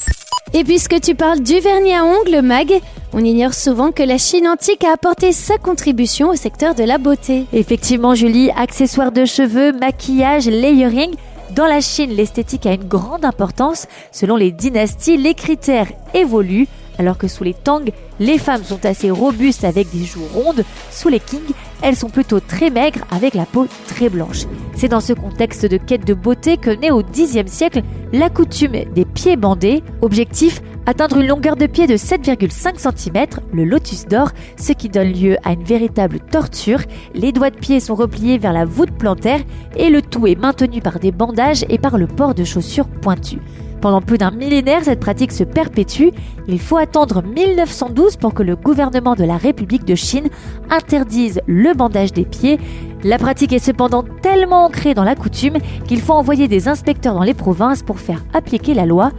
Et 0.56 0.62
puisque 0.62 1.00
tu 1.00 1.16
parles 1.16 1.40
du 1.40 1.58
vernis 1.58 1.94
à 1.94 2.04
ongles, 2.04 2.40
Mag, 2.40 2.80
on 3.12 3.24
ignore 3.24 3.54
souvent 3.54 3.90
que 3.90 4.04
la 4.04 4.18
Chine 4.18 4.46
antique 4.46 4.84
a 4.84 4.92
apporté 4.92 5.32
sa 5.32 5.58
contribution 5.58 6.28
au 6.28 6.36
secteur 6.36 6.76
de 6.76 6.84
la 6.84 6.96
beauté. 6.96 7.46
Effectivement, 7.52 8.14
Julie, 8.14 8.52
accessoires 8.52 9.10
de 9.10 9.24
cheveux, 9.24 9.72
maquillage, 9.72 10.46
layering. 10.46 11.12
Dans 11.56 11.66
la 11.66 11.80
Chine, 11.80 12.10
l'esthétique 12.10 12.66
a 12.66 12.72
une 12.74 12.84
grande 12.84 13.24
importance. 13.24 13.88
Selon 14.12 14.36
les 14.36 14.52
dynasties, 14.52 15.16
les 15.16 15.34
critères 15.34 15.88
évoluent. 16.14 16.68
Alors 17.00 17.18
que 17.18 17.26
sous 17.26 17.42
les 17.42 17.54
Tang, 17.54 17.90
les 18.20 18.38
femmes 18.38 18.62
sont 18.62 18.86
assez 18.86 19.10
robustes 19.10 19.64
avec 19.64 19.90
des 19.90 20.04
joues 20.04 20.28
rondes. 20.32 20.64
Sous 20.92 21.08
les 21.08 21.18
Qing, 21.18 21.40
elles 21.82 21.96
sont 21.96 22.10
plutôt 22.10 22.40
très 22.40 22.70
maigres 22.70 23.04
avec 23.10 23.34
la 23.34 23.46
peau 23.46 23.66
très 23.86 24.08
blanche. 24.08 24.44
C'est 24.74 24.88
dans 24.88 25.00
ce 25.00 25.12
contexte 25.12 25.66
de 25.66 25.76
quête 25.76 26.06
de 26.06 26.14
beauté 26.14 26.56
que 26.56 26.70
naît 26.70 26.90
au 26.90 27.02
Xe 27.02 27.46
siècle 27.46 27.82
la 28.12 28.30
coutume 28.30 28.84
des 28.94 29.04
pieds 29.04 29.36
bandés. 29.36 29.82
Objectif 30.02 30.60
atteindre 30.86 31.18
une 31.18 31.28
longueur 31.28 31.56
de 31.56 31.66
pied 31.66 31.86
de 31.86 31.96
7,5 31.96 32.78
cm, 32.78 33.26
le 33.52 33.64
lotus 33.64 34.06
d'or, 34.06 34.30
ce 34.56 34.72
qui 34.72 34.88
donne 34.88 35.12
lieu 35.12 35.36
à 35.44 35.52
une 35.52 35.64
véritable 35.64 36.20
torture. 36.20 36.80
Les 37.14 37.32
doigts 37.32 37.50
de 37.50 37.58
pied 37.58 37.80
sont 37.80 37.94
repliés 37.94 38.38
vers 38.38 38.52
la 38.52 38.64
voûte 38.64 38.92
plantaire 38.92 39.40
et 39.76 39.90
le 39.90 40.02
tout 40.02 40.26
est 40.26 40.38
maintenu 40.38 40.80
par 40.80 40.98
des 40.98 41.12
bandages 41.12 41.64
et 41.68 41.78
par 41.78 41.98
le 41.98 42.06
port 42.06 42.34
de 42.34 42.44
chaussures 42.44 42.88
pointues. 42.88 43.40
Pendant 43.84 44.00
plus 44.00 44.16
d'un 44.16 44.30
millénaire, 44.30 44.82
cette 44.82 44.98
pratique 44.98 45.30
se 45.30 45.44
perpétue. 45.44 46.08
Il 46.48 46.58
faut 46.58 46.78
attendre 46.78 47.22
1912 47.22 48.16
pour 48.16 48.32
que 48.32 48.42
le 48.42 48.56
gouvernement 48.56 49.14
de 49.14 49.24
la 49.24 49.36
République 49.36 49.84
de 49.84 49.94
Chine 49.94 50.30
interdise 50.70 51.42
le 51.46 51.74
bandage 51.74 52.14
des 52.14 52.24
pieds. 52.24 52.58
La 53.02 53.18
pratique 53.18 53.52
est 53.52 53.58
cependant 53.58 54.02
tellement 54.22 54.64
ancrée 54.64 54.94
dans 54.94 55.04
la 55.04 55.14
coutume 55.14 55.58
qu'il 55.86 56.00
faut 56.00 56.14
envoyer 56.14 56.48
des 56.48 56.66
inspecteurs 56.66 57.12
dans 57.12 57.24
les 57.24 57.34
provinces 57.34 57.82
pour 57.82 58.00
faire 58.00 58.24
appliquer 58.32 58.72
la 58.72 58.86
loi. 58.86 59.12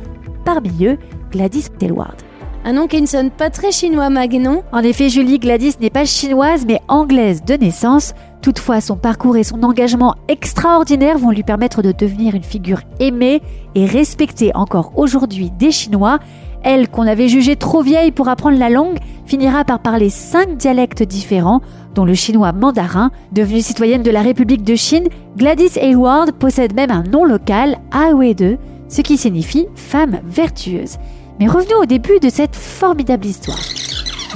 Parmi 0.45 0.88
eux, 0.88 0.98
Gladys 1.29 1.67
Taylward. 1.77 2.15
Un 2.63 2.74
nom 2.74 2.88
qui 2.88 3.00
ne 3.00 3.05
sonne 3.05 3.29
pas 3.29 3.51
très 3.51 3.72
chinois, 3.72 4.10
Mag, 4.10 4.34
non? 4.34 4.63
En 4.72 4.79
effet, 4.79 5.10
Julie 5.10 5.38
Gladys 5.38 5.75
n'est 5.79 5.91
pas 5.91 6.05
chinoise 6.05 6.65
mais 6.65 6.81
anglaise 6.88 7.43
de 7.45 7.53
naissance. 7.53 8.15
Toutefois, 8.46 8.80
son 8.80 8.96
parcours 8.96 9.38
et 9.38 9.44
son 9.44 9.64
engagement 9.64 10.14
extraordinaire 10.28 11.18
vont 11.18 11.32
lui 11.32 11.42
permettre 11.42 11.82
de 11.82 11.92
devenir 11.92 12.36
une 12.36 12.44
figure 12.44 12.82
aimée 13.00 13.42
et 13.74 13.88
respectée 13.88 14.52
encore 14.54 14.92
aujourd'hui 14.98 15.50
des 15.50 15.72
Chinois. 15.72 16.20
Elle, 16.62 16.88
qu'on 16.88 17.08
avait 17.08 17.28
jugée 17.28 17.56
trop 17.56 17.82
vieille 17.82 18.12
pour 18.12 18.28
apprendre 18.30 18.60
la 18.60 18.70
langue, 18.70 19.00
finira 19.25 19.64
par 19.66 19.80
parler 19.80 20.12
cinq 20.12 20.58
dialectes 20.58 21.02
différents, 21.02 21.62
dont 21.96 22.06
le 22.06 22.14
chinois 22.14 22.52
mandarin. 22.52 23.10
Devenue 23.32 23.62
citoyenne 23.62 24.04
de 24.04 24.12
la 24.12 24.22
République 24.22 24.64
de 24.64 24.75
Chine, 24.75 25.08
Gladys 25.36 25.80
Hayward 25.82 26.34
possède 26.34 26.75
même 26.75 26.92
un 26.92 27.02
nom 27.02 27.25
local, 27.25 27.80
Wei 28.14 28.36
2, 28.36 28.60
ce 28.88 29.02
qui 29.02 29.18
signifie 29.18 29.66
femme 29.74 30.20
vertueuse. 30.24 31.00
Mais 31.40 31.48
revenons 31.48 31.82
au 31.82 31.86
début 31.88 32.20
de 32.20 32.30
cette 32.30 32.56
formidable 32.56 33.25
histoire. 33.25 33.58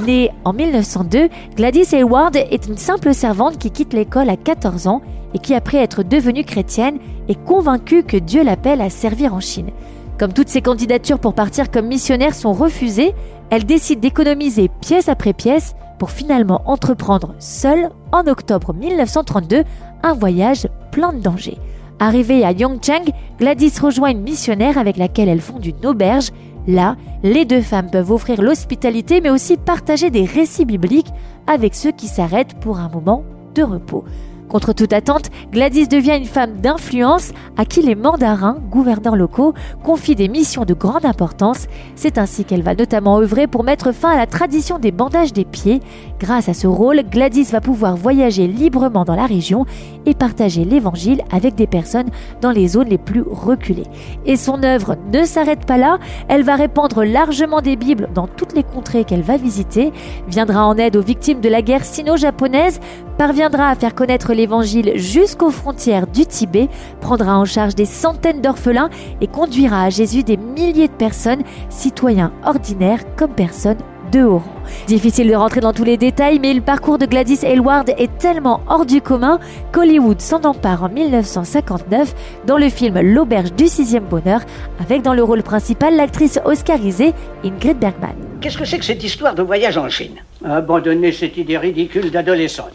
Née 0.06 0.32
en 0.46 0.54
1902, 0.54 1.30
Gladys 1.56 1.94
Hayward 1.94 2.36
est 2.36 2.68
une 2.68 2.78
simple 2.78 3.14
servante 3.14 3.58
qui 3.58 3.72
quitte 3.72 3.94
l'école 3.94 4.30
à 4.30 4.38
14 4.38 4.88
ans 4.88 5.02
et 5.34 5.40
qui, 5.40 5.54
après 5.54 5.78
être 5.80 6.04
devenue 6.04 6.44
chrétienne, 6.44 7.00
est 7.28 7.44
convaincue 7.46 8.04
que 8.04 8.18
Dieu 8.18 8.44
l'appelle 8.44 8.82
à 8.82 8.90
servir 8.90 9.34
en 9.34 9.40
Chine. 9.40 9.72
Comme 10.18 10.34
toutes 10.34 10.50
ses 10.50 10.62
candidatures 10.62 11.20
pour 11.20 11.34
partir 11.34 11.72
comme 11.72 11.88
missionnaire 11.88 12.36
sont 12.36 12.54
refusées, 12.54 13.14
elle 13.50 13.66
décide 13.66 14.00
d'économiser 14.00 14.70
pièce 14.82 15.10
après 15.10 15.34
pièce 15.34 15.76
pour 15.98 16.12
finalement 16.12 16.62
entreprendre 16.66 17.36
seule, 17.40 17.90
en 18.12 18.26
octobre 18.28 18.74
1932, 18.74 19.64
un 20.04 20.14
voyage 20.14 20.68
plein 20.92 21.14
de 21.14 21.20
dangers. 21.20 21.58
Arrivée 22.00 22.46
à 22.46 22.54
Yongchang, 22.54 23.12
Gladys 23.40 23.74
rejoint 23.82 24.12
une 24.12 24.22
missionnaire 24.22 24.78
avec 24.78 24.96
laquelle 24.96 25.28
elle 25.28 25.42
fonde 25.42 25.66
une 25.66 25.86
auberge 25.86 26.30
Là, 26.68 26.98
les 27.24 27.46
deux 27.46 27.62
femmes 27.62 27.90
peuvent 27.90 28.12
offrir 28.12 28.42
l'hospitalité 28.42 29.22
mais 29.22 29.30
aussi 29.30 29.58
partager 29.58 30.10
des 30.10 30.26
récits 30.26 30.66
bibliques 30.66 31.12
avec 31.48 31.76
ceux 31.76 31.92
qui 31.92 32.08
s'arrêtent 32.08 32.60
pour 32.60 32.80
un 32.80 32.90
moment 32.90 33.24
de 33.56 33.64
repos. 33.64 34.06
Contre 34.50 34.74
toute 34.74 34.94
attente, 34.94 35.30
Gladys 35.52 35.88
devient 35.88 36.18
une 36.18 36.26
femme 36.26 36.54
d'influence 36.54 37.34
à 37.56 37.66
qui 37.66 37.84
les 37.84 37.94
mandarins, 37.94 38.58
gouverneurs 38.72 39.16
locaux, 39.16 39.54
confient 39.84 40.16
des 40.16 40.28
missions 40.28 40.66
de 40.66 40.74
grande 40.74 41.06
importance. 41.06 41.68
C'est 41.96 42.18
ainsi 42.18 42.46
qu'elle 42.46 42.64
va 42.64 42.74
notamment 42.74 43.20
œuvrer 43.20 43.46
pour 43.46 43.64
mettre 43.64 43.92
fin 43.92 44.10
à 44.10 44.18
la 44.18 44.26
tradition 44.26 44.80
des 44.80 44.92
bandages 44.92 45.34
des 45.34 45.46
pieds. 45.46 45.82
Grâce 46.20 46.50
à 46.50 46.56
ce 46.56 46.66
rôle, 46.66 47.04
Gladys 47.04 47.44
va 47.52 47.62
pouvoir 47.62 47.96
voyager 47.96 48.48
librement 48.48 49.06
dans 49.06 49.16
la 49.16 49.28
région 49.28 49.66
et 50.08 50.16
partager 50.16 50.66
l'évangile 50.66 51.22
avec 51.32 51.54
des 51.54 51.68
personnes 51.68 52.10
dans 52.42 52.52
les 52.52 52.70
zones 52.70 52.90
les 52.90 52.98
plus 52.98 53.22
reculées. 53.22 53.88
Et 54.26 54.36
son 54.36 54.64
œuvre 54.64 54.96
ne 55.14 55.26
s'arrête 55.26 55.68
pas 55.68 55.78
là, 55.78 56.00
elle 56.28 56.44
va 56.44 56.56
répandre 56.56 57.04
largement 57.04 57.62
des 57.62 57.76
Bibles 57.76 58.10
dans 58.16 58.28
toutes 58.28 58.54
les 58.54 58.64
contrées 58.64 59.04
qu'elle 59.04 59.22
va 59.22 59.38
visiter, 59.38 59.94
viendra 60.28 60.66
en 60.66 60.76
aide 60.78 60.96
aux 60.96 61.04
victimes 61.04 61.40
de 61.40 61.50
la 61.50 61.62
guerre 61.62 61.86
sino-japonaise, 61.86 62.80
parviendra 63.18 63.68
à 63.68 63.76
faire 63.76 63.96
connaître 63.96 64.34
l'Évangile 64.40 64.94
jusqu'aux 64.96 65.52
frontières 65.52 66.08
du 66.08 66.26
Tibet, 66.26 66.70
prendra 67.02 67.38
en 67.38 67.44
charge 67.44 67.76
des 67.76 67.84
centaines 67.84 68.40
d'orphelins 68.40 68.90
et 69.20 69.28
conduira 69.28 69.84
à 69.84 69.90
Jésus 69.90 70.24
des 70.24 70.38
milliers 70.38 70.88
de 70.88 70.94
personnes, 70.94 71.44
citoyens 71.70 72.32
ordinaires 72.46 73.04
comme 73.18 73.34
personnes 73.34 73.80
de 74.14 74.24
haut 74.24 74.38
rang. 74.38 74.56
Difficile 74.88 75.28
de 75.28 75.36
rentrer 75.36 75.60
dans 75.60 75.74
tous 75.74 75.84
les 75.84 75.98
détails, 75.98 76.40
mais 76.40 76.54
le 76.54 76.62
parcours 76.62 76.98
de 76.98 77.06
Gladys 77.06 77.40
Aylward 77.44 77.90
est 77.98 78.18
tellement 78.18 78.62
hors 78.70 78.86
du 78.86 79.02
commun 79.02 79.42
qu'Hollywood 79.74 80.22
s'en 80.22 80.42
empare 80.46 80.86
en 80.86 80.90
1959 80.90 82.16
dans 82.48 82.58
le 82.58 82.70
film 82.70 82.98
L'auberge 83.02 83.52
du 83.52 83.68
sixième 83.68 84.06
bonheur, 84.06 84.40
avec 84.80 85.02
dans 85.02 85.14
le 85.14 85.22
rôle 85.22 85.44
principal 85.44 85.98
l'actrice 85.98 86.40
oscarisée 86.46 87.14
Ingrid 87.44 87.78
Bergman. 87.78 88.16
Qu'est-ce 88.40 88.58
que 88.58 88.64
c'est 88.64 88.80
que 88.80 88.86
cette 88.86 89.04
histoire 89.04 89.36
de 89.36 89.44
voyage 89.44 89.78
en 89.78 89.90
Chine? 89.90 90.16
Abandonnez 90.46 91.12
cette 91.12 91.36
idée 91.36 91.58
ridicule 91.58 92.10
d'adolescente. 92.10 92.74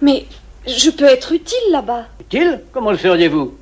Mais 0.00 0.24
je 0.66 0.90
peux 0.90 1.04
être 1.06 1.32
utile 1.32 1.58
là-bas. 1.70 2.06
Utile 2.20 2.60
Comment 2.72 2.90
le 2.90 2.96
feriez-vous? 2.96 3.54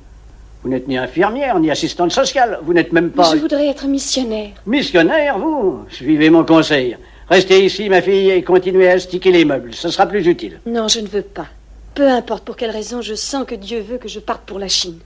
Vous 0.63 0.69
n'êtes 0.69 0.87
ni 0.87 0.97
infirmière, 0.97 1.57
ni 1.59 1.71
assistante 1.71 2.11
sociale. 2.11 2.59
Vous 2.63 2.73
n'êtes 2.73 2.91
même 2.91 3.11
pas... 3.11 3.31
Je 3.33 3.37
voudrais 3.37 3.67
être 3.67 3.85
missionnaire. 3.85 4.51
Missionnaire, 4.65 5.39
vous? 5.39 5.85
Suivez 5.89 6.29
mon 6.29 6.43
conseil. 6.43 6.97
Restez 7.29 7.63
ici, 7.63 7.87
ma 7.89 8.01
fille, 8.01 8.31
et 8.31 8.43
continuez 8.43 8.89
à 8.89 8.99
sticker 8.99 9.31
les 9.31 9.45
meubles. 9.45 9.73
Ce 9.73 9.89
sera 9.89 10.05
plus 10.05 10.25
utile. 10.27 10.59
Non, 10.65 10.87
je 10.87 10.99
ne 10.99 11.07
veux 11.07 11.21
pas. 11.21 11.45
Peu 11.95 12.09
importe 12.09 12.43
pour 12.43 12.55
quelle 12.55 12.71
raison, 12.71 13.01
je 13.01 13.13
sens 13.13 13.45
que 13.45 13.55
Dieu 13.55 13.79
veut 13.79 13.97
que 13.97 14.09
je 14.09 14.19
parte 14.19 14.41
pour 14.41 14.59
la 14.59 14.67
Chine. 14.67 14.99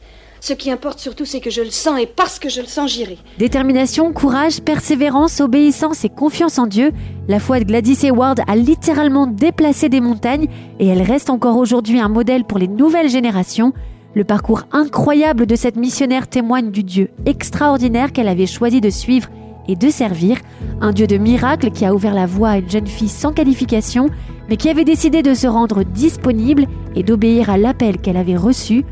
Ce 0.46 0.52
qui 0.52 0.70
importe 0.72 1.00
surtout, 1.00 1.24
c'est 1.24 1.40
que 1.40 1.50
je 1.50 1.62
le 1.62 1.70
sens, 1.70 1.98
et 2.02 2.06
parce 2.06 2.38
que 2.38 2.50
je 2.50 2.60
le 2.60 2.68
sens, 2.68 2.92
j'irai. 2.92 3.18
Détermination, 3.38 4.12
courage, 4.12 4.60
persévérance, 4.60 5.40
obéissance 5.40 6.04
et 6.04 6.10
confiance 6.10 6.60
en 6.60 6.68
Dieu, 6.68 6.92
la 7.30 7.40
foi 7.40 7.62
de 7.62 7.64
Gladys 7.64 8.06
Hayward 8.06 8.42
a 8.46 8.58
littéralement 8.58 9.26
déplacé 9.26 9.88
des 9.88 10.02
montagnes 10.02 10.50
et 10.82 10.88
elle 10.88 11.02
reste 11.02 11.30
encore 11.30 11.56
aujourd'hui 11.56 12.02
un 12.02 12.10
modèle 12.10 12.44
pour 12.44 12.58
les 12.60 12.68
nouvelles 12.68 13.10
générations. 13.10 13.72
Le 14.16 14.26
parcours 14.26 14.64
incroyable 14.74 15.46
de 15.46 15.56
cette 15.56 15.78
missionnaire 15.78 16.28
témoigne 16.28 16.72
du 16.72 16.84
Dieu 16.84 17.12
extraordinaire 17.26 18.12
qu'elle 18.12 18.28
avait 18.28 18.46
choisi 18.46 18.82
de 18.82 18.90
suivre 18.90 19.30
et 19.70 19.78
de 19.78 19.90
servir, 19.90 20.40
un 20.82 20.92
Dieu 20.92 21.08
de 21.08 21.16
miracles 21.16 21.72
qui 21.72 21.86
a 21.86 21.96
ouvert 21.96 22.14
la 22.14 22.26
voie 22.26 22.50
à 22.50 22.58
une 22.58 22.70
jeune 22.70 22.88
fille 22.88 23.08
sans 23.08 23.32
qualification, 23.32 24.10
mais 24.50 24.58
qui 24.58 24.68
avait 24.68 24.84
décidé 24.84 25.22
de 25.22 25.36
se 25.36 25.48
rendre 25.48 25.86
disponible 25.86 26.66
et 26.98 27.04
d'obéir 27.04 27.50
à 27.50 27.58
l'appel 27.58 27.98
qu'elle 27.98 28.18
avait 28.18 28.36
reçu. 28.36 28.84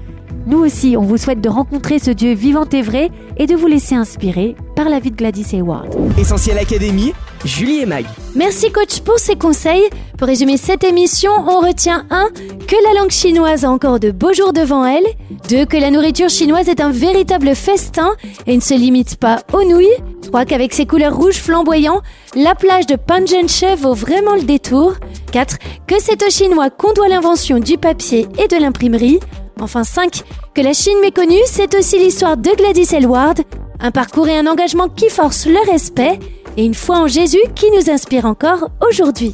Nous 0.48 0.60
aussi, 0.60 0.96
on 0.98 1.04
vous 1.04 1.18
souhaite 1.18 1.42
de 1.42 1.50
rencontrer 1.50 2.00
ce 2.00 2.12
Dieu 2.12 2.34
vivant 2.34 2.66
et 2.72 2.82
vrai 2.82 3.12
et 3.38 3.46
de 3.46 3.56
vous 3.56 3.68
laisser 3.68 3.96
inspirer 3.96 4.56
par 4.76 4.90
la 4.90 5.00
vie 5.00 5.12
de 5.12 5.16
Gladys 5.16 5.46
Hayward. 5.54 5.88
Essentiel 6.18 6.58
Académie, 6.58 7.14
Julie 7.46 7.82
et 7.82 7.86
Mag. 7.86 8.06
Merci 8.36 8.72
coach 8.72 9.02
pour 9.02 9.20
ces 9.20 9.36
conseils. 9.36 9.84
Pour 10.18 10.28
résumer 10.28 10.58
cette 10.58 10.84
émission, 10.84 11.32
on 11.48 11.60
retient 11.60 12.06
1. 12.10 12.30
Que 12.68 12.76
la 12.88 13.00
langue 13.00 13.12
chinoise 13.12 13.66
a 13.66 13.70
encore 13.70 14.00
de 14.00 14.12
beaux 14.12 14.34
jours 14.34 14.54
devant 14.54 14.86
elle. 14.86 15.06
2. 15.50 15.66
Que 15.66 15.78
la 15.78 15.92
nourriture 15.92 16.30
chinoise 16.30 16.70
est 16.70 16.82
un 16.82 16.92
véritable 16.92 17.56
festin 17.56 18.12
et 18.48 18.56
ne 18.56 18.62
se 18.62 18.74
limite 18.74 19.18
pas 19.18 19.42
aux 19.54 19.64
nouilles. 19.64 19.88
3. 20.24 20.46
Qu'avec 20.46 20.74
ses 20.74 20.86
couleurs 20.86 21.16
rouges 21.16 21.40
flamboyants, 21.40 22.02
la 22.36 22.56
plage 22.56 22.88
de 22.88 22.96
Panzhenshe 22.96 23.78
vaut 23.78 23.94
vraiment 23.94 24.36
le 24.36 24.44
détour. 24.44 24.94
4. 25.32 25.58
Que 25.88 25.96
c'est 26.00 26.24
aux 26.24 26.32
Chinois 26.32 26.70
qu'on 26.70 26.94
doit 26.94 27.10
l'invention 27.10 27.60
du 27.60 27.78
papier 27.78 28.28
et 28.38 28.48
de 28.48 28.56
l'imprimerie. 28.60 29.20
Enfin 29.62 29.84
5. 29.84 30.24
Que 30.56 30.62
la 30.62 30.74
Chine 30.74 31.00
méconnue, 31.02 31.42
c'est 31.46 31.76
aussi 31.76 32.00
l'histoire 32.00 32.36
de 32.36 32.50
Gladys 32.50 32.96
Elward, 32.96 33.42
un 33.80 33.92
parcours 33.92 34.28
et 34.28 34.38
un 34.38 34.48
engagement 34.48 34.90
qui 34.90 35.10
forcent 35.10 35.46
le 35.46 35.72
respect, 35.72 36.20
et 36.58 36.66
une 36.66 36.74
foi 36.74 36.98
en 36.98 37.08
Jésus 37.08 37.42
qui 37.56 37.70
nous 37.72 37.90
inspire 37.90 38.26
encore 38.26 38.70
aujourd'hui. 38.86 39.32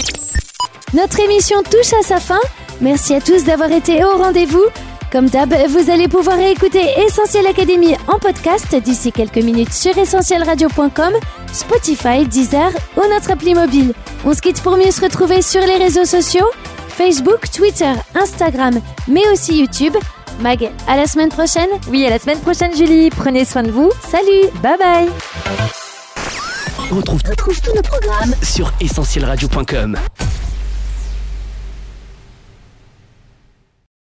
Notre 0.94 1.20
émission 1.22 1.64
touche 1.64 1.94
à 1.94 2.04
sa 2.04 2.20
fin. 2.20 2.40
Merci 2.82 3.16
à 3.16 3.22
tous 3.22 3.46
d'avoir 3.46 3.72
été 3.72 4.04
au 4.04 4.18
rendez-vous. 4.18 4.64
Comme 5.12 5.30
d'hab, 5.30 5.54
vous 5.70 5.90
allez 5.90 6.10
pouvoir 6.10 6.38
écouter 6.40 6.84
Essentiel 7.06 7.48
Académie 7.48 7.96
en 8.10 8.20
podcast 8.20 8.76
d'ici 8.76 9.14
quelques 9.14 9.38
minutes 9.38 9.72
sur 9.72 9.98
essentielradio.com, 9.98 11.14
Spotify, 11.54 12.28
Deezer 12.28 12.70
ou 12.98 13.02
notre 13.10 13.32
appli 13.32 13.56
mobile. 13.56 13.94
On 14.26 14.34
se 14.34 14.42
quitte 14.42 14.62
pour 14.62 14.76
mieux 14.76 14.92
se 14.92 15.02
retrouver 15.02 15.42
sur 15.42 15.62
les 15.62 15.78
réseaux 15.78 16.06
sociaux, 16.06 16.48
Facebook, 16.90 17.50
Twitter, 17.50 17.94
Instagram, 18.16 18.82
mais 19.08 19.26
aussi 19.32 19.60
YouTube. 19.60 19.96
Mag, 20.40 20.70
à 20.88 20.96
la 20.96 21.08
semaine 21.08 21.30
prochaine. 21.30 21.70
Oui, 21.90 22.06
à 22.06 22.10
la 22.10 22.20
semaine 22.20 22.40
prochaine, 22.40 22.76
Julie. 22.76 23.10
Prenez 23.10 23.46
soin 23.46 23.64
de 23.64 23.72
vous. 23.72 23.92
Salut. 24.10 24.50
Bye 24.62 24.78
bye. 24.78 25.10
On 26.92 26.96
retrouve, 26.96 27.22
tous 27.22 27.74
nos 27.76 27.82
programmes 27.82 28.34
sur 28.44 28.72
essentielradio.com. 28.80 29.98